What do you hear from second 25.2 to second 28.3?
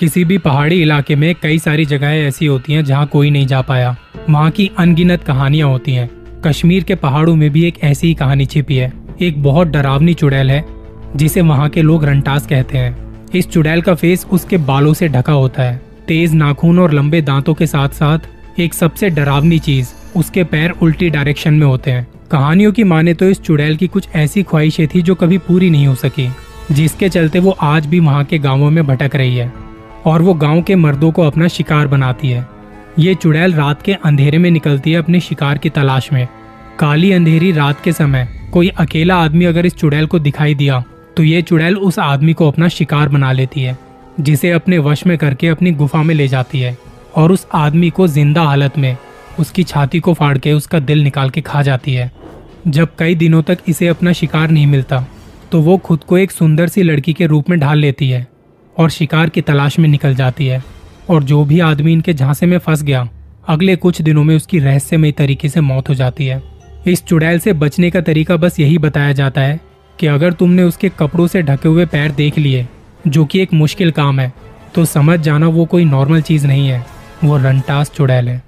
पूरी नहीं हो सकी, जिसके चलते वो आज भी वहाँ